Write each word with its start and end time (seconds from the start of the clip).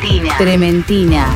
Trementina. 0.00 0.38
Trementina. 0.38 1.26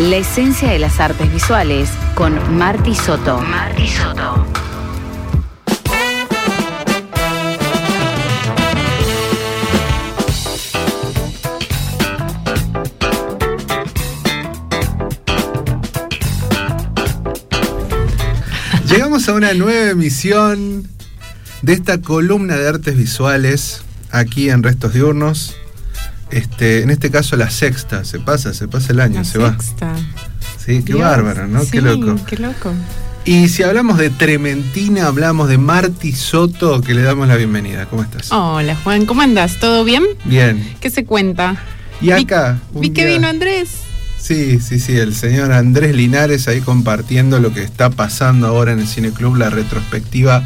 La 0.00 0.16
esencia 0.16 0.68
de 0.70 0.80
las 0.80 0.98
artes 0.98 1.32
visuales 1.32 1.88
con 2.16 2.56
Marty 2.58 2.96
Soto. 2.96 3.40
Marty 3.40 3.86
Soto. 3.86 4.44
Llegamos 18.88 19.28
a 19.28 19.34
una 19.34 19.54
nueva 19.54 19.90
emisión 19.90 20.88
de 21.62 21.72
esta 21.72 22.00
columna 22.00 22.56
de 22.56 22.68
artes 22.68 22.96
visuales 22.96 23.82
aquí 24.10 24.50
en 24.50 24.64
Restos 24.64 24.92
Diurnos. 24.92 25.56
Este, 26.32 26.82
en 26.82 26.90
este 26.90 27.10
caso 27.10 27.36
la 27.36 27.50
sexta, 27.50 28.04
se 28.04 28.18
pasa, 28.18 28.54
se 28.54 28.66
pasa 28.66 28.92
el 28.92 29.00
año, 29.00 29.16
La 29.18 29.24
se 29.24 29.38
sexta. 29.38 29.92
va. 29.92 29.96
Sí, 30.58 30.82
qué 30.82 30.94
bárbaro, 30.94 31.46
¿no? 31.46 31.62
Sí, 31.62 31.70
qué 31.72 31.80
loco. 31.82 32.16
Qué 32.26 32.36
loco. 32.36 32.72
Y 33.24 33.48
si 33.48 33.62
hablamos 33.62 33.98
de 33.98 34.10
Trementina, 34.10 35.06
hablamos 35.06 35.48
de 35.48 35.58
Marty 35.58 36.12
Soto, 36.12 36.80
que 36.80 36.94
le 36.94 37.02
damos 37.02 37.28
la 37.28 37.36
bienvenida. 37.36 37.86
¿Cómo 37.86 38.02
estás? 38.02 38.32
Hola 38.32 38.74
Juan, 38.82 39.06
¿cómo 39.06 39.22
andas? 39.22 39.60
¿Todo 39.60 39.84
bien? 39.84 40.02
Bien. 40.24 40.74
¿Qué 40.80 40.90
se 40.90 41.04
cuenta? 41.04 41.56
Y 42.00 42.10
acá. 42.10 42.58
un 42.72 42.80
Vi 42.80 42.90
que 42.90 43.06
vino 43.06 43.28
Andrés. 43.28 43.68
Sí, 44.18 44.58
sí, 44.60 44.80
sí, 44.80 44.96
el 44.96 45.14
señor 45.14 45.52
Andrés 45.52 45.94
Linares 45.94 46.48
ahí 46.48 46.60
compartiendo 46.60 47.38
lo 47.40 47.52
que 47.52 47.62
está 47.62 47.90
pasando 47.90 48.46
ahora 48.46 48.72
en 48.72 48.78
el 48.80 48.86
Cine 48.86 49.10
Club, 49.10 49.36
la 49.36 49.50
retrospectiva 49.50 50.42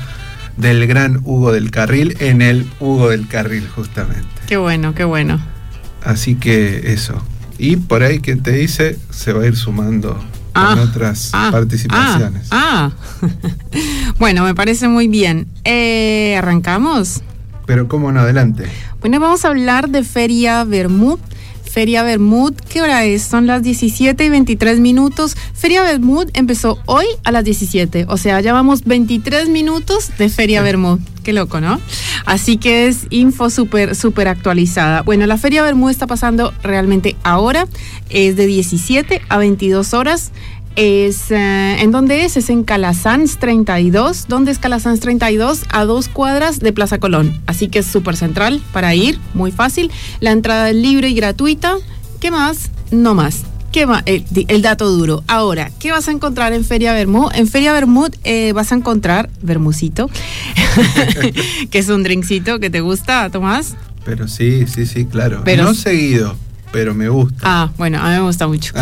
del 0.56 0.86
gran 0.86 1.20
Hugo 1.24 1.52
del 1.52 1.70
Carril 1.70 2.16
en 2.20 2.40
el 2.42 2.66
Hugo 2.80 3.10
del 3.10 3.28
Carril, 3.28 3.68
justamente. 3.74 4.26
Qué 4.46 4.56
bueno, 4.56 4.94
qué 4.94 5.04
bueno. 5.04 5.40
Así 6.06 6.36
que 6.36 6.92
eso. 6.92 7.14
Y 7.58 7.76
por 7.76 8.02
ahí 8.02 8.20
quien 8.20 8.42
te 8.42 8.52
dice 8.52 8.98
se 9.10 9.32
va 9.32 9.42
a 9.42 9.46
ir 9.46 9.56
sumando 9.56 10.18
Ah, 10.56 10.74
con 10.74 10.88
otras 10.88 11.30
ah, 11.34 11.50
participaciones. 11.52 12.48
Ah, 12.50 12.90
ah. 13.22 13.28
bueno, 14.18 14.42
me 14.42 14.54
parece 14.54 14.88
muy 14.88 15.06
bien. 15.06 15.48
Eh, 15.64 16.34
¿Arrancamos? 16.38 17.22
Pero 17.66 17.88
cómo 17.88 18.10
no, 18.10 18.20
adelante. 18.20 18.64
Bueno, 19.00 19.20
vamos 19.20 19.44
a 19.44 19.48
hablar 19.48 19.90
de 19.90 20.02
Feria 20.02 20.64
Bermud. 20.64 21.18
Feria 21.70 22.02
Bermud, 22.02 22.54
¿qué 22.70 22.80
hora 22.80 23.04
es? 23.04 23.20
Son 23.20 23.46
las 23.46 23.62
17 23.62 24.24
y 24.24 24.28
23 24.30 24.80
minutos. 24.80 25.36
Feria 25.52 25.82
Bermud 25.82 26.30
empezó 26.32 26.78
hoy 26.86 27.04
a 27.24 27.32
las 27.32 27.44
17, 27.44 28.06
o 28.08 28.16
sea, 28.16 28.40
ya 28.40 28.54
vamos 28.54 28.84
23 28.84 29.50
minutos 29.50 30.10
de 30.16 30.30
Feria 30.30 30.62
Bermud. 30.62 31.00
Qué 31.26 31.32
loco, 31.32 31.60
¿no? 31.60 31.80
Así 32.24 32.56
que 32.56 32.86
es 32.86 33.08
info 33.10 33.50
súper, 33.50 33.96
súper 33.96 34.28
actualizada. 34.28 35.02
Bueno, 35.02 35.26
la 35.26 35.36
Feria 35.36 35.64
Bermud 35.64 35.90
está 35.90 36.06
pasando 36.06 36.54
realmente 36.62 37.16
ahora, 37.24 37.66
es 38.10 38.36
de 38.36 38.46
17 38.46 39.22
a 39.28 39.36
22 39.36 39.92
horas. 39.92 40.30
Es, 40.76 41.32
eh, 41.32 41.78
¿En 41.80 41.90
dónde 41.90 42.24
es? 42.24 42.36
Es 42.36 42.48
en 42.48 42.62
Calasanz 42.62 43.38
32. 43.38 44.26
¿Dónde 44.28 44.52
es 44.52 44.60
Calasanz 44.60 45.00
32? 45.00 45.64
A 45.70 45.84
dos 45.84 46.06
cuadras 46.06 46.60
de 46.60 46.72
Plaza 46.72 46.98
Colón. 46.98 47.42
Así 47.48 47.66
que 47.66 47.80
es 47.80 47.86
súper 47.86 48.16
central 48.16 48.62
para 48.72 48.94
ir, 48.94 49.18
muy 49.34 49.50
fácil. 49.50 49.90
La 50.20 50.30
entrada 50.30 50.70
es 50.70 50.76
libre 50.76 51.08
y 51.08 51.14
gratuita. 51.14 51.74
¿Qué 52.20 52.30
más? 52.30 52.70
No 52.92 53.16
más. 53.16 53.42
¿Qué 53.76 53.84
ma- 53.84 54.02
el, 54.06 54.62
dato 54.62 54.88
duro. 54.88 55.22
Ahora, 55.26 55.70
¿qué 55.78 55.92
vas 55.92 56.08
a 56.08 56.10
encontrar 56.10 56.54
en 56.54 56.64
Feria 56.64 56.94
Bermud? 56.94 57.30
En 57.34 57.46
Feria 57.46 57.74
Bermud 57.74 58.08
eh, 58.24 58.52
vas 58.54 58.72
a 58.72 58.74
encontrar 58.74 59.28
Bermucito, 59.42 60.08
que 61.70 61.78
es 61.78 61.90
un 61.90 62.02
drinkcito 62.02 62.58
que 62.58 62.70
te 62.70 62.80
gusta, 62.80 63.28
Tomás. 63.28 63.74
Pero 64.02 64.28
sí, 64.28 64.66
sí, 64.66 64.86
sí, 64.86 65.04
claro. 65.04 65.42
Pero- 65.44 65.64
no 65.64 65.74
seguido, 65.74 66.36
pero 66.72 66.94
me 66.94 67.10
gusta. 67.10 67.36
Ah, 67.42 67.70
bueno, 67.76 67.98
a 68.00 68.04
mí 68.08 68.14
me 68.14 68.22
gusta 68.22 68.48
mucho. 68.48 68.72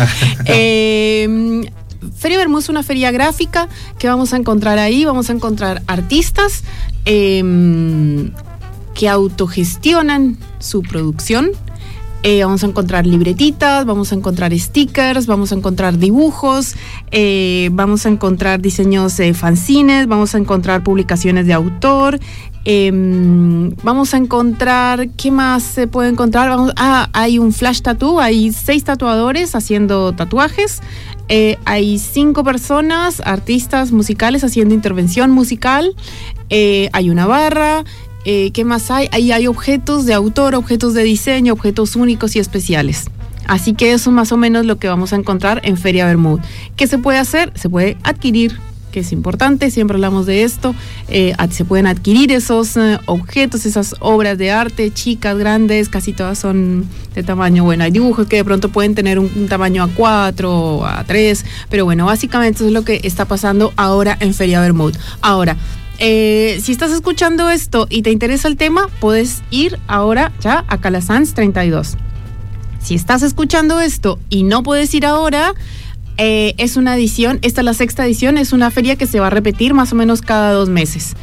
Eh, 0.45 1.69
feria 2.17 2.37
Bermud 2.37 2.59
es 2.59 2.69
una 2.69 2.81
feria 2.81 3.11
gráfica 3.11 3.67
que 3.99 4.07
vamos 4.07 4.31
a 4.31 4.37
encontrar 4.37 4.79
ahí. 4.79 5.03
Vamos 5.03 5.29
a 5.29 5.33
encontrar 5.33 5.81
artistas 5.87 6.63
eh, 7.03 8.31
que 8.93 9.09
autogestionan 9.09 10.37
su 10.59 10.83
producción. 10.83 11.51
Eh, 12.27 12.43
vamos 12.43 12.63
a 12.63 12.65
encontrar 12.65 13.05
libretitas, 13.05 13.85
vamos 13.85 14.11
a 14.11 14.15
encontrar 14.15 14.51
stickers, 14.57 15.27
vamos 15.27 15.51
a 15.51 15.55
encontrar 15.55 15.99
dibujos, 15.99 16.73
eh, 17.11 17.69
vamos 17.71 18.07
a 18.07 18.09
encontrar 18.09 18.59
diseños 18.61 19.15
de 19.17 19.35
fanzines, 19.35 20.07
vamos 20.07 20.33
a 20.33 20.39
encontrar 20.39 20.83
publicaciones 20.83 21.45
de 21.45 21.53
autor, 21.53 22.19
em, 22.63 23.75
vamos 23.83 24.15
a 24.15 24.17
encontrar, 24.17 25.09
¿qué 25.09 25.29
más 25.29 25.61
se 25.61 25.85
puede 25.85 26.09
encontrar? 26.09 26.49
Vamos, 26.49 26.73
ah, 26.77 27.09
hay 27.13 27.37
un 27.37 27.53
flash 27.53 27.81
tattoo, 27.81 28.19
hay 28.19 28.51
seis 28.51 28.83
tatuadores 28.83 29.53
haciendo 29.53 30.11
tatuajes, 30.13 30.81
eh, 31.27 31.57
hay 31.65 31.99
cinco 31.99 32.43
personas, 32.43 33.21
artistas 33.23 33.91
musicales 33.91 34.43
haciendo 34.43 34.73
intervención 34.73 35.29
musical, 35.29 35.95
eh, 36.49 36.89
hay 36.91 37.11
una 37.11 37.27
barra, 37.27 37.83
eh, 38.25 38.51
¿Qué 38.51 38.65
más 38.65 38.89
hay? 38.91 39.07
Ahí 39.11 39.31
hay 39.31 39.47
objetos 39.47 40.05
de 40.05 40.13
autor, 40.13 40.55
objetos 40.55 40.93
de 40.93 41.03
diseño, 41.03 41.53
objetos 41.53 41.95
únicos 41.95 42.35
y 42.35 42.39
especiales. 42.39 43.05
Así 43.47 43.73
que 43.73 43.93
eso 43.93 44.09
es 44.09 44.15
más 44.15 44.31
o 44.31 44.37
menos 44.37 44.65
lo 44.65 44.77
que 44.77 44.87
vamos 44.87 45.13
a 45.13 45.15
encontrar 45.15 45.61
en 45.63 45.77
Feria 45.77 46.07
Bermud. 46.07 46.39
¿Qué 46.75 46.87
se 46.87 46.97
puede 46.97 47.19
hacer? 47.19 47.51
Se 47.55 47.69
puede 47.69 47.97
adquirir, 48.03 48.57
que 48.91 49.01
es 49.01 49.11
importante, 49.11 49.69
siempre 49.71 49.95
hablamos 49.95 50.25
de 50.25 50.43
esto. 50.43 50.73
eh, 51.09 51.35
se 51.51 51.65
pueden 51.65 51.85
adquirir 51.85 52.31
esos 52.31 52.75
eh, 52.77 52.97
objetos, 53.05 53.65
esas 53.65 53.93
obras 53.99 54.37
de 54.37 54.51
arte, 54.51 54.91
chicas, 54.91 55.37
grandes, 55.37 55.89
casi 55.89 56.13
todas 56.13 56.39
son 56.39 56.85
de 57.13 57.21
tamaño, 57.21 57.63
bueno, 57.63 57.83
hay 57.83 57.91
dibujos 57.91 58.27
que 58.27 58.37
de 58.37 58.45
pronto 58.45 58.69
pueden 58.69 58.95
tener 58.95 59.19
un, 59.19 59.47
tamaño 59.47 59.87
A4, 59.87 61.05
A3, 61.05 61.43
pero 61.69 61.85
bueno, 61.85 62.05
básicamente 62.05 62.57
eso 62.57 62.67
es 62.67 62.73
lo 62.73 62.83
que 62.83 63.01
está 63.03 63.25
pasando 63.25 63.73
ahora 63.75 64.17
en 64.19 64.33
Feria 64.33 64.61
Bermud. 64.61 64.95
Ahora, 65.21 65.57
eh, 65.99 66.59
si 66.61 66.71
estás 66.71 66.91
escuchando 66.91 67.49
esto 67.49 67.87
y 67.89 68.01
te 68.01 68.11
interesa 68.11 68.47
el 68.47 68.57
tema, 68.57 68.87
puedes 68.99 69.43
ir 69.51 69.79
ahora 69.87 70.31
ya 70.41 70.65
a 70.67 70.79
Calasanz 70.79 71.33
32. 71.33 71.95
Si 72.81 72.95
estás 72.95 73.23
escuchando 73.23 73.79
esto 73.79 74.19
y 74.29 74.43
no 74.43 74.61
puedes 74.61 74.93
ir 74.93 75.05
ahora, 75.05 75.53
eh, 76.17 76.53
es 76.57 76.77
una 76.77 76.95
edición, 76.95 77.39
esta 77.41 77.61
es 77.61 77.65
la 77.65 77.73
sexta 77.73 78.05
edición, 78.05 78.37
es 78.37 78.53
una 78.53 78.71
feria 78.71 78.95
que 78.95 79.07
se 79.07 79.19
va 79.19 79.27
a 79.27 79.31
repetir 79.31 79.73
más 79.73 79.91
o 79.91 79.95
menos 79.95 80.21
cada 80.21 80.51
dos 80.51 80.69
meses. 80.69 81.15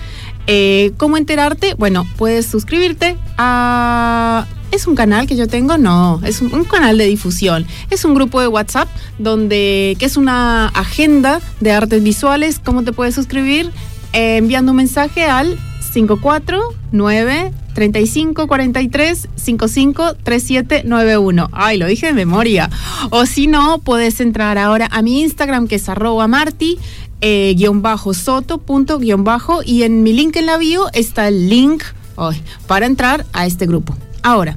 Eh, 0.46 0.92
¿Cómo 0.96 1.16
enterarte? 1.16 1.74
Bueno, 1.74 2.06
puedes 2.16 2.46
suscribirte 2.46 3.16
a... 3.38 4.46
¿Es 4.72 4.86
un 4.86 4.94
canal 4.94 5.26
que 5.26 5.36
yo 5.36 5.48
tengo? 5.48 5.76
No, 5.76 6.18
es 6.24 6.40
un, 6.40 6.52
un 6.54 6.64
canal 6.64 6.96
de 6.96 7.04
difusión. 7.04 7.66
Es 7.90 8.06
un 8.06 8.14
grupo 8.14 8.40
de 8.40 8.48
WhatsApp 8.48 8.88
donde, 9.18 9.96
que 9.98 10.06
es 10.06 10.16
una 10.16 10.68
agenda 10.68 11.42
de 11.60 11.72
artes 11.72 12.02
visuales. 12.02 12.58
¿Cómo 12.58 12.82
te 12.82 12.92
puedes 12.92 13.14
suscribir? 13.14 13.70
Eh, 14.12 14.36
enviando 14.38 14.72
un 14.72 14.76
mensaje 14.76 15.24
al 15.24 15.58
549 15.92 17.52
3543 17.74 19.28
553791. 19.36 21.48
Ay, 21.52 21.78
lo 21.78 21.86
dije 21.86 22.06
de 22.06 22.12
memoria. 22.12 22.70
O 23.10 23.24
si 23.26 23.46
no, 23.46 23.78
puedes 23.78 24.20
entrar 24.20 24.58
ahora 24.58 24.88
a 24.90 25.02
mi 25.02 25.20
Instagram 25.22 25.68
que 25.68 25.76
es 25.76 25.88
arroba 25.88 26.26
marti. 26.28 26.78
eh, 27.24 27.54
guion 27.56 27.82
bajo 27.82 28.14
soto 28.14 28.58
punto 28.58 28.98
guion 28.98 29.22
bajo 29.22 29.60
y 29.64 29.84
en 29.84 30.02
mi 30.02 30.12
link 30.12 30.34
en 30.36 30.46
la 30.46 30.56
bio 30.58 30.88
está 30.92 31.28
el 31.28 31.48
link 31.48 31.84
ay, 32.16 32.42
para 32.66 32.86
entrar 32.86 33.24
a 33.32 33.46
este 33.46 33.64
grupo. 33.66 33.96
Ahora, 34.24 34.56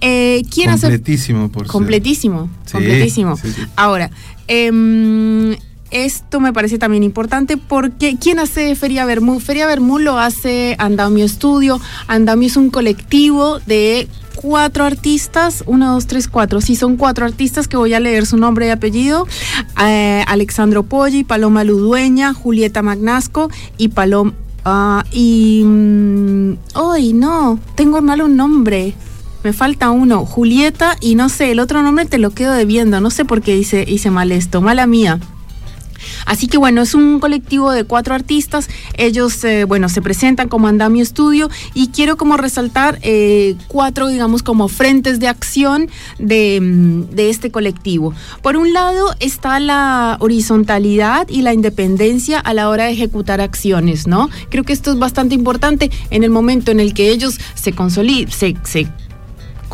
eh, 0.00 0.42
¿quién 0.48 0.70
hace 0.70 0.82
Completísimo, 0.86 1.48
por 1.50 1.64
ser. 1.64 1.72
Completísimo, 1.72 2.48
Sí, 2.66 2.72
completísimo. 2.72 3.36
sí, 3.36 3.50
sí. 3.52 3.62
Ahora, 3.74 4.12
em, 4.46 5.56
esto 5.94 6.40
me 6.40 6.52
parece 6.52 6.76
también 6.76 7.04
importante 7.04 7.56
porque 7.56 8.16
¿quién 8.20 8.40
hace 8.40 8.74
Feria 8.74 9.04
Bermú? 9.04 9.38
Feria 9.38 9.66
Bermú 9.66 10.00
lo 10.00 10.18
hace 10.18 10.74
Andamio 10.80 11.24
Estudio. 11.24 11.80
Andamio 12.08 12.48
es 12.48 12.56
un 12.56 12.68
colectivo 12.70 13.60
de 13.60 14.08
cuatro 14.34 14.84
artistas, 14.84 15.62
uno, 15.66 15.94
dos, 15.94 16.08
tres, 16.08 16.26
cuatro. 16.26 16.60
Sí, 16.60 16.74
son 16.74 16.96
cuatro 16.96 17.24
artistas 17.24 17.68
que 17.68 17.76
voy 17.76 17.94
a 17.94 18.00
leer 18.00 18.26
su 18.26 18.36
nombre 18.36 18.66
y 18.66 18.70
apellido. 18.70 19.28
Eh, 19.86 20.24
Alexandro 20.26 20.82
Poggi, 20.82 21.22
Paloma 21.22 21.62
Ludueña, 21.62 22.34
Julieta 22.34 22.82
Magnasco 22.82 23.48
y 23.78 23.88
Paloma... 23.88 24.34
ah, 24.64 25.04
y... 25.12 25.62
mm, 25.64 26.52
¡Ay, 26.74 27.12
no! 27.12 27.60
Tengo 27.76 28.02
mal 28.02 28.20
un 28.20 28.36
nombre. 28.36 28.94
Me 29.44 29.52
falta 29.52 29.90
uno, 29.90 30.24
Julieta, 30.26 30.96
y 31.00 31.14
no 31.14 31.28
sé, 31.28 31.52
el 31.52 31.60
otro 31.60 31.82
nombre 31.82 32.06
te 32.06 32.18
lo 32.18 32.30
quedo 32.30 32.52
debiendo. 32.52 33.00
No 33.00 33.10
sé 33.10 33.24
por 33.24 33.42
qué 33.42 33.56
hice, 33.56 33.84
hice 33.86 34.10
mal 34.10 34.32
esto, 34.32 34.60
mala 34.60 34.86
mía. 34.86 35.20
Así 36.26 36.48
que 36.48 36.58
bueno, 36.58 36.82
es 36.82 36.94
un 36.94 37.20
colectivo 37.20 37.72
de 37.72 37.84
cuatro 37.84 38.14
artistas. 38.14 38.68
Ellos, 38.96 39.44
eh, 39.44 39.64
bueno, 39.64 39.88
se 39.88 40.02
presentan 40.02 40.48
como 40.48 40.68
Andamio 40.68 41.02
Estudio 41.02 41.50
y 41.74 41.88
quiero 41.88 42.16
como 42.16 42.36
resaltar 42.36 42.98
eh, 43.02 43.56
cuatro, 43.68 44.08
digamos, 44.08 44.42
como 44.42 44.68
frentes 44.68 45.20
de 45.20 45.28
acción 45.28 45.88
de, 46.18 46.60
mm, 46.60 47.14
de 47.14 47.30
este 47.30 47.50
colectivo. 47.50 48.14
Por 48.42 48.56
un 48.56 48.72
lado 48.72 49.14
está 49.20 49.60
la 49.60 50.16
horizontalidad 50.20 51.28
y 51.28 51.42
la 51.42 51.52
independencia 51.52 52.38
a 52.38 52.54
la 52.54 52.68
hora 52.68 52.84
de 52.84 52.92
ejecutar 52.92 53.40
acciones, 53.40 54.06
¿no? 54.06 54.28
Creo 54.50 54.64
que 54.64 54.72
esto 54.72 54.92
es 54.92 54.98
bastante 54.98 55.34
importante 55.34 55.90
en 56.10 56.24
el 56.24 56.30
momento 56.30 56.70
en 56.70 56.80
el 56.80 56.94
que 56.94 57.10
ellos 57.10 57.38
se 57.54 57.72
consolidan, 57.72 58.30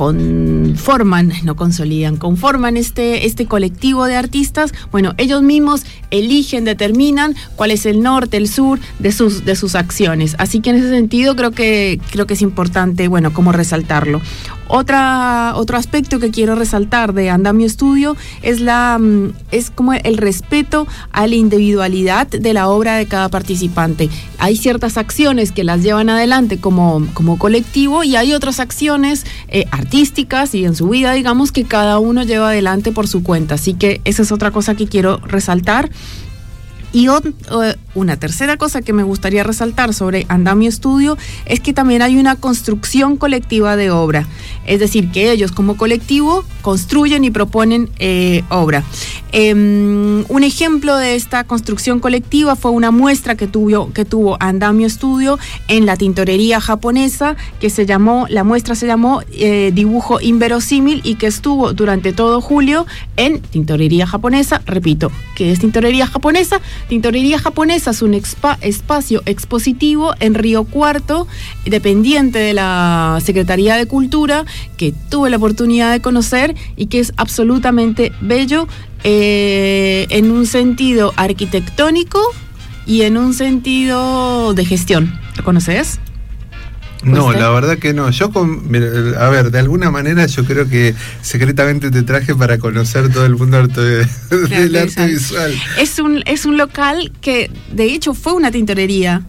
conforman, 0.01 1.31
no 1.45 1.57
consolidan, 1.57 2.17
conforman 2.17 2.79
este, 2.79 3.27
este 3.27 3.45
colectivo 3.45 4.07
de 4.07 4.17
artistas, 4.17 4.73
bueno, 4.91 5.13
ellos 5.19 5.43
mismos 5.43 5.83
eligen, 6.11 6.65
determinan 6.65 7.37
cuál 7.55 7.71
es 7.71 7.85
el 7.85 8.01
norte, 8.01 8.39
el 8.39 8.49
sur 8.49 8.79
de 8.99 9.13
sus, 9.13 9.45
de 9.45 9.57
sus 9.57 9.75
acciones. 9.75 10.37
Así 10.39 10.61
que 10.61 10.71
en 10.71 10.77
ese 10.77 10.89
sentido 10.89 11.37
creo 11.37 11.51
que, 11.51 12.01
creo 12.13 12.27
que 12.27 12.33
es 12.33 12.41
importante, 12.41 13.09
bueno, 13.09 13.35
como 13.35 13.53
resaltarlo. 13.53 14.23
Otra, 14.73 15.55
otro 15.57 15.77
aspecto 15.77 16.21
que 16.21 16.31
quiero 16.31 16.55
resaltar 16.55 17.13
de 17.13 17.29
Andamio 17.29 17.67
Estudio 17.67 18.17
es, 18.43 18.61
la, 18.61 18.99
mm, 19.01 19.33
es 19.51 19.71
como 19.71 19.95
el 19.95 20.17
respeto 20.17 20.87
a 21.11 21.27
la 21.27 21.35
individualidad 21.35 22.29
de 22.29 22.55
la 22.55 22.69
obra 22.69 22.95
de 22.95 23.07
cada 23.07 23.29
participante. 23.31 24.09
Hay 24.39 24.57
ciertas 24.57 24.97
acciones 24.97 25.51
que 25.51 25.65
las 25.65 25.83
llevan 25.83 26.09
adelante 26.09 26.59
como, 26.59 27.05
como 27.15 27.37
colectivo 27.37 28.05
y 28.05 28.15
hay 28.15 28.33
otras 28.33 28.61
acciones 28.61 29.27
eh, 29.49 29.67
artísticas 29.73 30.55
y 30.55 30.65
en 30.65 30.77
su 30.77 30.89
vida, 30.89 31.15
digamos, 31.15 31.51
que 31.51 31.65
cada 31.65 31.99
uno 31.99 32.23
lleva 32.23 32.51
adelante 32.51 32.93
por 32.93 33.09
su 33.09 33.25
cuenta. 33.25 33.57
Así 33.57 33.75
que 33.75 34.01
esa 34.05 34.23
es 34.23 34.31
otra 34.31 34.53
cosa 34.53 34.77
que 34.77 34.87
quiero 34.87 35.17
resaltar. 35.19 35.91
Y 36.93 37.09
una 37.95 38.17
tercera 38.17 38.57
cosa 38.57 38.83
que 38.83 38.93
me 38.93 39.03
gustaría 39.03 39.43
resaltar 39.43 39.95
sobre 39.95 40.27
Andamio 40.29 40.69
Estudio 40.69 41.19
es 41.47 41.61
que 41.61 41.73
también 41.73 42.03
hay 42.03 42.19
una 42.19 42.37
construcción 42.37 43.17
colectiva 43.17 43.77
de 43.77 43.91
obra. 43.91 44.27
Es 44.67 44.79
decir, 44.79 45.11
que 45.11 45.33
ellos 45.33 45.51
como 45.51 45.77
colectivo 45.77 46.45
construyen 46.63 47.25
y 47.25 47.31
proponen 47.31 47.91
eh, 47.99 48.45
obra. 48.49 48.85
Em, 49.33 50.25
un 50.29 50.45
ejemplo 50.45 50.97
de 50.97 51.15
esta 51.15 51.45
construcción 51.45 52.01
colectiva 52.01 52.57
fue 52.57 52.71
una 52.71 52.91
muestra 52.91 53.35
que 53.35 53.47
tuvo, 53.47 53.93
que 53.93 54.05
tuvo 54.05 54.37
Andamio 54.41 54.87
Estudio 54.87 55.39
en 55.69 55.87
la 55.87 55.97
tintorería 55.97 56.61
japonesa, 56.61 57.37
que 57.61 57.71
se 57.71 57.87
llamó, 57.87 58.27
la 58.29 58.45
muestra 58.45 58.75
se 58.75 58.87
llamó 58.87 59.23
eh, 59.33 59.71
Dibujo 59.75 60.21
Inverosímil 60.21 61.01
y 61.05 61.15
que 61.15 61.27
estuvo 61.27 61.73
durante 61.73 62.13
todo 62.13 62.41
julio 62.41 62.87
en 63.17 63.41
tintorería 63.41 64.07
japonesa. 64.07 64.63
Repito, 64.67 65.11
¿qué 65.35 65.53
es 65.53 65.61
tintorería 65.61 66.07
japonesa? 66.07 66.61
Tintorería 66.89 67.39
japonesa 67.39 67.80
es 67.89 68.03
un 68.03 68.15
espacio 68.15 69.23
expositivo 69.25 70.15
en 70.21 70.35
Río 70.35 70.65
Cuarto, 70.65 71.27
dependiente 71.65 72.39
de 72.39 72.53
la 72.53 73.19
Secretaría 73.25 73.77
de 73.77 73.87
Cultura, 73.87 74.45
que 74.77 74.93
tuve 75.09 75.31
la 75.31 75.39
oportunidad 75.39 75.93
de 75.93 76.01
conocer 76.01 76.55
y 76.77 76.87
que 76.87 77.01
es 77.01 77.13
absolutamente 77.17 78.13
bello 78.21 78.69
eh, 79.05 80.07
en 80.11 80.31
un 80.31 80.47
sentido 80.47 81.13
arquitectónico 81.17 82.21
y 82.87 83.03
en 83.03 83.17
un 83.17 83.33
sentido 83.33 84.53
de 84.53 84.65
gestión. 84.65 85.19
¿Lo 85.37 85.45
conoces? 85.45 86.01
No, 87.03 87.33
la 87.33 87.51
verdad 87.51 87.79
que 87.79 87.95
no. 87.95 88.11
Yo, 88.11 88.31
con, 88.31 88.63
a 89.19 89.29
ver, 89.29 89.51
de 89.51 89.59
alguna 89.59 89.91
manera 89.91 90.27
yo 90.27 90.45
creo 90.45 90.69
que 90.69 90.95
secretamente 91.23 91.91
te 91.91 92.03
traje 92.03 92.35
para 92.35 92.59
conocer 92.59 93.11
todo 93.13 93.25
el 93.25 93.37
mundo 93.37 93.67
del 93.69 94.77
arte 94.77 95.07
visual. 95.07 95.55
Es 95.79 95.99
un, 95.99 96.23
es 96.27 96.45
un 96.45 96.57
local 96.57 97.13
que, 97.21 97.51
de 97.73 97.85
hecho, 97.85 98.15
fue 98.15 98.35
una 98.35 98.51
tintorería. 98.51 99.23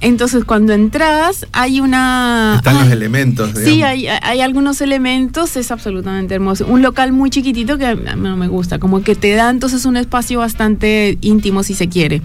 Entonces, 0.00 0.44
cuando 0.44 0.72
entras, 0.74 1.46
hay 1.52 1.80
una. 1.80 2.54
Están 2.56 2.78
los 2.78 2.92
elementos. 2.92 3.50
Sí, 3.56 3.82
hay, 3.82 4.06
hay, 4.06 4.40
algunos 4.40 4.80
elementos, 4.80 5.56
es 5.56 5.72
absolutamente 5.72 6.34
hermoso. 6.34 6.66
Un 6.66 6.82
local 6.82 7.12
muy 7.12 7.30
chiquitito 7.30 7.78
que 7.78 7.86
a 7.86 7.96
mí 7.96 8.02
no 8.16 8.36
me 8.36 8.46
gusta, 8.46 8.78
como 8.78 9.02
que 9.02 9.16
te 9.16 9.32
da 9.32 9.50
entonces 9.50 9.84
un 9.86 9.96
espacio 9.96 10.38
bastante 10.38 11.18
íntimo, 11.20 11.64
si 11.64 11.74
se 11.74 11.88
quiere. 11.88 12.22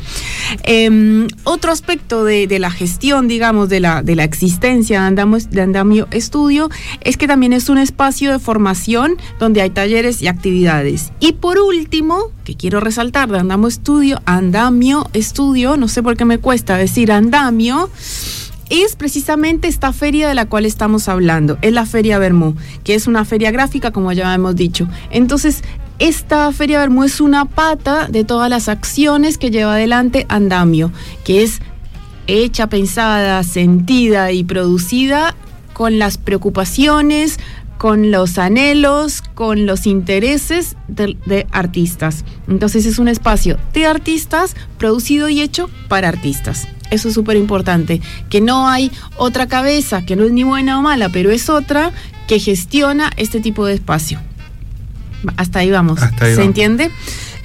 Em, 0.64 1.28
otro 1.44 1.72
aspecto 1.72 2.24
de, 2.24 2.48
de, 2.48 2.60
la 2.60 2.72
gestión, 2.72 3.28
digamos, 3.28 3.70
de 3.70 3.80
la, 3.80 4.02
de 4.02 4.16
la 4.16 4.24
existencia 4.24 5.02
de 5.02 5.62
Andamio, 5.62 6.06
de 6.06 6.18
Estudio 6.18 6.70
es 7.02 7.18
que 7.18 7.28
también 7.28 7.54
es 7.54 7.70
un 7.70 7.78
espacio 7.78 8.32
de 8.32 8.40
formación 8.40 9.18
donde 9.40 9.62
hay 9.62 9.70
talleres 9.70 10.22
y 10.22 10.28
actividades. 10.28 11.12
Y 11.20 11.34
por 11.34 11.60
último, 11.60 12.32
que 12.44 12.56
quiero 12.56 12.80
resaltar 12.80 13.30
de 13.30 13.40
Andamio 13.40 13.68
Estudio, 13.68 14.22
Andamio 14.26 15.10
Estudio, 15.14 15.78
no 15.78 15.88
sé 15.88 16.02
por 16.02 16.18
qué 16.18 16.26
me 16.26 16.38
cuesta 16.38 16.78
decir 16.78 17.12
Andamio 17.12 17.90
es 18.70 18.96
precisamente 18.96 19.68
esta 19.68 19.94
feria 19.94 20.28
de 20.28 20.34
la 20.34 20.48
cual 20.48 20.66
estamos 20.66 21.08
hablando, 21.08 21.58
es 21.62 21.74
la 21.74 21.86
Feria 21.86 22.18
Bermú, 22.18 22.56
que 22.84 22.96
es 22.96 23.06
una 23.08 23.26
feria 23.26 23.52
gráfica, 23.52 23.92
como 23.92 24.12
ya 24.14 24.34
hemos 24.34 24.56
dicho. 24.56 24.88
Entonces, 25.12 25.64
esta 26.00 26.52
Feria 26.52 26.80
Bermú 26.80 27.04
es 27.04 27.22
una 27.22 27.46
pata 27.46 28.08
de 28.08 28.24
todas 28.24 28.50
las 28.50 28.70
acciones 28.70 29.38
que 29.38 29.52
lleva 29.52 29.74
adelante 29.74 30.26
Andamio, 30.30 30.92
que 31.24 31.44
es 31.44 31.62
hecha, 32.28 32.68
pensada, 32.68 33.44
sentida 33.44 34.32
y 34.32 34.44
producida 34.44 35.36
con 35.74 36.00
las 36.00 36.18
preocupaciones, 36.18 37.40
con 37.78 38.12
los 38.12 38.38
anhelos, 38.38 39.22
con 39.22 39.66
los 39.66 39.86
intereses 39.86 40.78
de, 40.88 41.18
de, 41.26 41.48
artistas. 41.52 42.24
Entonces 42.48 42.86
es 42.86 42.98
un 42.98 43.08
espacio 43.08 43.58
de 43.74 43.86
artistas 43.86 44.56
producido 44.78 45.30
y 45.30 45.42
hecho 45.42 45.70
para 45.90 46.08
artistas. 46.08 46.68
Eso 46.92 47.08
es 47.08 47.14
súper 47.14 47.38
importante, 47.38 48.02
que 48.30 48.40
no 48.40 48.70
hay 48.70 48.92
otra 49.18 49.48
cabeza, 49.48 50.06
que 50.06 50.16
no 50.16 50.24
es 50.24 50.32
ni 50.32 50.44
buena 50.44 50.80
o 50.80 50.82
mala, 50.82 51.10
pero 51.10 51.32
es 51.32 51.50
otra 51.50 51.92
que 52.28 52.40
gestiona 52.40 53.12
este 53.18 53.40
tipo 53.40 53.66
de 53.66 53.74
espacio. 53.74 54.20
Hasta 55.38 55.60
ahí 55.60 55.72
vamos. 55.72 56.00
¿Se 56.20 56.44
entiende? 56.44 56.92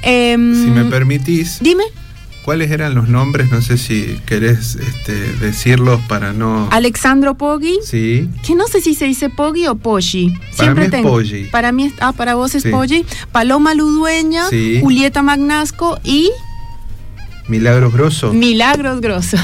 Eh, 0.02 0.34
si 0.36 0.70
me 0.70 0.84
permitís. 0.84 1.58
Dime. 1.60 1.84
¿Cuáles 2.48 2.70
eran 2.70 2.94
los 2.94 3.10
nombres? 3.10 3.50
No 3.50 3.60
sé 3.60 3.76
si 3.76 4.18
querés 4.24 4.76
este, 4.76 5.12
decirlos 5.34 6.00
para 6.08 6.32
no. 6.32 6.66
Alexandro 6.70 7.34
Poggi. 7.34 7.78
Sí. 7.84 8.26
Que 8.42 8.54
no 8.54 8.66
sé 8.68 8.80
si 8.80 8.94
se 8.94 9.04
dice 9.04 9.28
Poggi 9.28 9.66
o 9.66 9.74
Poggi. 9.74 10.34
Siempre 10.52 10.56
para 10.56 10.74
mí 10.74 10.88
tengo. 10.88 11.20
Es 11.20 11.28
Poggi. 11.28 11.44
Para 11.50 11.72
mí 11.72 11.84
es, 11.84 11.92
ah, 12.00 12.12
para 12.12 12.36
vos 12.36 12.54
es 12.54 12.62
sí. 12.62 12.70
Poggi. 12.70 13.04
Paloma 13.32 13.74
Ludueña, 13.74 14.48
sí. 14.48 14.78
Julieta 14.80 15.20
Magnasco 15.20 15.98
y. 16.04 16.30
Milagros 17.48 17.92
Grosso. 17.92 18.32
Milagros 18.32 19.02
Grosso. 19.02 19.36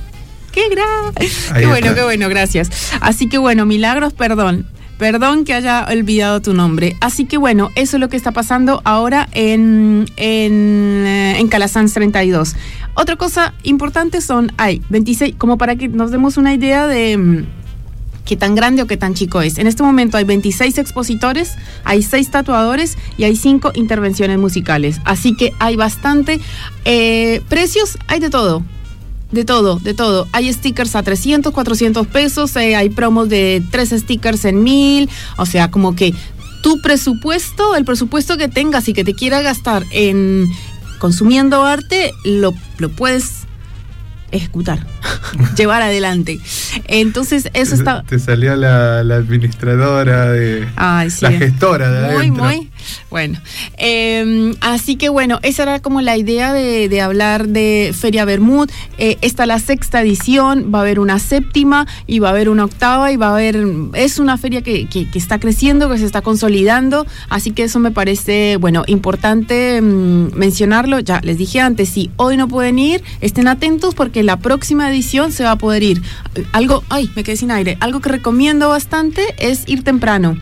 qué 0.50 0.68
gran. 0.68 1.14
Qué 1.14 1.66
bueno, 1.66 1.94
qué 1.94 2.02
bueno, 2.02 2.28
gracias. 2.28 2.70
Así 3.00 3.28
que 3.28 3.38
bueno, 3.38 3.66
Milagros, 3.66 4.14
perdón. 4.14 4.66
Perdón 4.98 5.44
que 5.44 5.54
haya 5.54 5.86
olvidado 5.88 6.42
tu 6.42 6.54
nombre. 6.54 6.96
Así 7.00 7.24
que 7.24 7.36
bueno, 7.36 7.70
eso 7.76 7.96
es 7.96 8.00
lo 8.00 8.08
que 8.08 8.16
está 8.16 8.32
pasando 8.32 8.80
ahora 8.84 9.28
en, 9.32 10.06
en, 10.16 11.06
en 11.06 11.48
Calasanz 11.48 11.94
32. 11.94 12.56
Otra 12.94 13.14
cosa 13.14 13.54
importante 13.62 14.20
son, 14.20 14.52
hay 14.56 14.82
26, 14.88 15.36
como 15.38 15.56
para 15.56 15.76
que 15.76 15.86
nos 15.86 16.10
demos 16.10 16.36
una 16.36 16.52
idea 16.52 16.88
de 16.88 17.46
qué 18.28 18.36
tan 18.36 18.54
grande 18.54 18.82
o 18.82 18.86
qué 18.86 18.96
tan 18.96 19.14
chico 19.14 19.40
es. 19.40 19.56
En 19.58 19.66
este 19.66 19.82
momento 19.82 20.18
hay 20.18 20.24
26 20.24 20.76
expositores, 20.78 21.54
hay 21.84 22.02
6 22.02 22.30
tatuadores 22.30 22.98
y 23.16 23.24
hay 23.24 23.36
5 23.36 23.72
intervenciones 23.74 24.38
musicales. 24.38 25.00
Así 25.04 25.34
que 25.34 25.52
hay 25.60 25.76
bastante. 25.76 26.40
Eh, 26.84 27.40
precios, 27.48 27.98
hay 28.08 28.20
de 28.20 28.30
todo. 28.30 28.64
De 29.30 29.44
todo, 29.44 29.78
de 29.78 29.92
todo. 29.92 30.26
Hay 30.32 30.50
stickers 30.52 30.96
a 30.96 31.02
300, 31.02 31.52
400 31.52 32.06
pesos, 32.06 32.56
eh, 32.56 32.76
hay 32.76 32.88
promos 32.88 33.28
de 33.28 33.62
3 33.70 33.90
stickers 33.98 34.44
en 34.46 34.62
1000, 34.62 35.08
o 35.36 35.44
sea, 35.46 35.70
como 35.70 35.94
que 35.94 36.14
tu 36.62 36.80
presupuesto, 36.80 37.76
el 37.76 37.84
presupuesto 37.84 38.36
que 38.38 38.48
tengas 38.48 38.88
y 38.88 38.94
que 38.94 39.04
te 39.04 39.14
quiera 39.14 39.42
gastar 39.42 39.84
en 39.90 40.46
consumiendo 40.98 41.62
arte, 41.64 42.10
lo, 42.24 42.52
lo 42.78 42.88
puedes 42.88 43.46
ejecutar, 44.30 44.86
llevar 45.56 45.82
adelante. 45.82 46.40
Entonces, 46.86 47.50
eso 47.54 47.74
está. 47.74 48.02
Te 48.04 48.18
salía 48.18 48.56
la, 48.56 49.04
la 49.04 49.16
administradora 49.16 50.30
de. 50.32 50.66
Ay, 50.76 51.10
sí. 51.10 51.22
La 51.22 51.32
gestora 51.32 51.90
de 51.90 52.06
Muy, 52.08 52.16
adentro. 52.16 52.44
muy. 52.44 52.67
Bueno, 53.10 53.40
eh, 53.78 54.54
así 54.60 54.96
que 54.96 55.08
bueno, 55.08 55.38
esa 55.42 55.62
era 55.62 55.80
como 55.80 56.02
la 56.02 56.18
idea 56.18 56.52
de, 56.52 56.90
de 56.90 57.00
hablar 57.00 57.48
de 57.48 57.94
Feria 57.98 58.26
Bermud. 58.26 58.68
Eh, 58.98 59.16
está 59.22 59.46
la 59.46 59.58
sexta 59.58 60.02
edición, 60.02 60.70
va 60.74 60.80
a 60.80 60.82
haber 60.82 61.00
una 61.00 61.18
séptima 61.18 61.86
y 62.06 62.18
va 62.18 62.28
a 62.28 62.30
haber 62.32 62.50
una 62.50 62.66
octava 62.66 63.10
y 63.10 63.16
va 63.16 63.28
a 63.28 63.32
haber. 63.32 63.64
Es 63.94 64.18
una 64.18 64.36
feria 64.36 64.60
que, 64.60 64.86
que, 64.88 65.08
está 65.14 65.38
creciendo, 65.40 65.88
que 65.88 65.96
se 65.96 66.04
está 66.04 66.20
consolidando, 66.20 67.06
así 67.30 67.52
que 67.52 67.64
eso 67.64 67.78
me 67.78 67.90
parece, 67.90 68.58
bueno, 68.58 68.84
importante 68.86 69.80
mmm, 69.80 70.34
mencionarlo. 70.34 71.00
Ya 71.00 71.20
les 71.22 71.38
dije 71.38 71.60
antes, 71.60 71.88
si 71.88 72.10
hoy 72.16 72.36
no 72.36 72.46
pueden 72.46 72.78
ir, 72.78 73.02
estén 73.22 73.48
atentos 73.48 73.94
porque 73.94 74.22
la 74.22 74.36
próxima 74.36 74.90
edición 74.90 75.32
se 75.32 75.44
va 75.44 75.52
a 75.52 75.56
poder 75.56 75.82
ir. 75.82 76.02
Algo, 76.52 76.84
ay, 76.90 77.10
me 77.16 77.24
quedé 77.24 77.36
sin 77.36 77.50
aire. 77.50 77.78
Algo 77.80 78.00
que 78.00 78.10
recomiendo 78.10 78.68
bastante 78.68 79.22
es 79.38 79.66
ir 79.66 79.82
temprano 79.82 80.38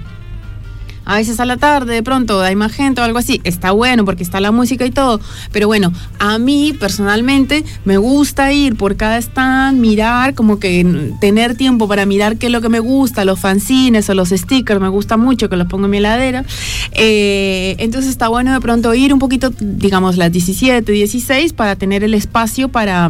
a 1.06 1.16
veces 1.16 1.40
a 1.40 1.44
la 1.44 1.56
tarde, 1.56 1.94
de 1.94 2.02
pronto 2.02 2.42
hay 2.42 2.56
más 2.56 2.72
gente 2.72 3.00
o 3.00 3.04
algo 3.04 3.18
así, 3.18 3.40
está 3.44 3.70
bueno 3.70 4.04
porque 4.04 4.24
está 4.24 4.40
la 4.40 4.50
música 4.50 4.84
y 4.84 4.90
todo, 4.90 5.20
pero 5.52 5.68
bueno, 5.68 5.92
a 6.18 6.38
mí 6.38 6.74
personalmente 6.78 7.64
me 7.84 7.96
gusta 7.96 8.52
ir 8.52 8.76
por 8.76 8.96
cada 8.96 9.16
stand, 9.18 9.78
mirar, 9.78 10.34
como 10.34 10.58
que 10.58 11.12
tener 11.20 11.56
tiempo 11.56 11.86
para 11.86 12.04
mirar 12.06 12.36
qué 12.36 12.46
es 12.46 12.52
lo 12.52 12.60
que 12.60 12.68
me 12.68 12.80
gusta, 12.80 13.24
los 13.24 13.38
fanzines 13.38 14.10
o 14.10 14.14
los 14.14 14.30
stickers, 14.30 14.80
me 14.80 14.88
gusta 14.88 15.16
mucho 15.16 15.48
que 15.48 15.56
los 15.56 15.68
pongo 15.68 15.84
en 15.84 15.92
mi 15.92 15.98
heladera, 15.98 16.44
eh, 16.92 17.76
entonces 17.78 18.10
está 18.10 18.26
bueno 18.28 18.52
de 18.52 18.60
pronto 18.60 18.92
ir 18.92 19.14
un 19.14 19.20
poquito, 19.20 19.50
digamos, 19.60 20.16
las 20.16 20.32
17, 20.32 20.90
16 20.90 21.52
para 21.52 21.76
tener 21.76 22.02
el 22.02 22.14
espacio 22.14 22.68
para 22.68 23.08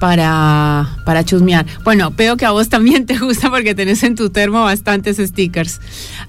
para, 0.00 0.96
para 1.04 1.24
chusmear. 1.24 1.66
Bueno, 1.84 2.12
veo 2.16 2.36
que 2.36 2.46
a 2.46 2.50
vos 2.50 2.68
también 2.68 3.06
te 3.06 3.16
gusta 3.18 3.50
porque 3.50 3.76
tenés 3.76 4.02
en 4.02 4.16
tu 4.16 4.30
termo 4.30 4.62
bastantes 4.62 5.18
stickers. 5.18 5.80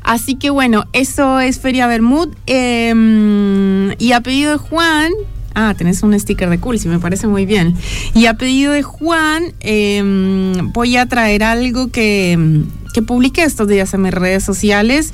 Así 0.03 0.35
que 0.35 0.51
bueno, 0.51 0.85
eso 0.93 1.39
es 1.39 1.59
Feria 1.59 1.87
Bermud. 1.87 2.29
Em, 2.45 3.93
y 3.97 4.11
a 4.11 4.21
pedido 4.21 4.51
de 4.51 4.57
Juan, 4.57 5.11
Ah, 5.53 5.73
tenés 5.77 6.01
un 6.01 6.17
sticker 6.17 6.49
de 6.49 6.59
cool, 6.59 6.79
sí, 6.79 6.87
me 6.87 6.99
parece 6.99 7.27
muy 7.27 7.45
bien. 7.45 7.75
Y 8.13 8.27
a 8.27 8.35
pedido 8.35 8.71
de 8.71 8.83
Juan, 8.83 9.53
em, 9.59 10.71
voy 10.71 10.95
a 10.95 11.05
traer 11.07 11.43
algo 11.43 11.91
que, 11.91 12.63
que 12.93 13.01
publiqué 13.01 13.43
estos 13.43 13.67
días 13.67 13.93
en 13.93 14.03
mis 14.03 14.13
redes 14.13 14.45
sociales 14.45 15.11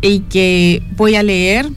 y 0.00 0.20
que 0.20 0.84
voy 0.96 1.16
a 1.16 1.24
leer 1.24 1.70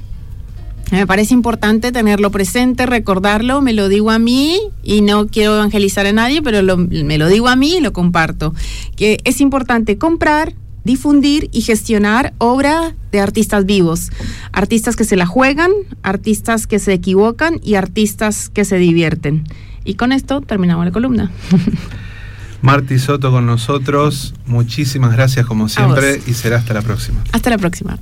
me 0.91 1.07
parece 1.07 1.33
importante 1.33 1.91
tenerlo 1.91 2.29
presente, 2.31 2.85
recordarlo, 2.85 3.61
me 3.61 3.73
lo 3.73 3.89
digo 3.89 4.11
a 4.11 4.19
mí 4.19 4.59
y 4.83 5.01
no 5.01 5.27
quiero 5.27 5.55
evangelizar 5.55 6.05
a 6.05 6.13
nadie, 6.13 6.41
pero 6.41 6.77
me 6.77 7.17
lo 7.17 7.27
digo 7.27 7.47
a 7.47 7.55
mí 7.55 7.77
y 7.77 7.81
lo 7.81 7.93
comparto. 7.93 8.53
Que 8.95 9.17
es 9.23 9.41
importante 9.41 9.97
comprar, 9.97 10.53
difundir 10.83 11.49
y 11.51 11.61
gestionar 11.61 12.33
obra 12.37 12.95
de 13.11 13.19
artistas 13.19 13.65
vivos, 13.65 14.11
artistas 14.51 14.95
que 14.95 15.03
se 15.03 15.15
la 15.15 15.25
juegan, 15.25 15.71
artistas 16.03 16.67
que 16.67 16.79
se 16.79 16.93
equivocan 16.93 17.59
y 17.63 17.75
artistas 17.75 18.49
que 18.49 18.65
se 18.65 18.77
divierten. 18.77 19.45
Y 19.85 19.95
con 19.95 20.11
esto 20.11 20.41
terminamos 20.41 20.85
la 20.85 20.91
columna. 20.91 21.31
Marti 22.61 22.97
Soto 22.97 23.29
con 23.29 23.45
nosotros, 23.45 24.33
muchísimas 24.45 25.11
gracias 25.11 25.45
como 25.45 25.67
siempre 25.67 26.21
y 26.25 26.33
será 26.33 26.57
hasta 26.57 26.73
la 26.73 26.81
próxima. 26.81 27.21
Hasta 27.33 27.49
la 27.49 27.57
próxima. 27.57 27.97